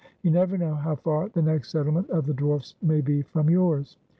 [0.23, 3.97] You never know how far the next settlement of the dwarfs may be from yours."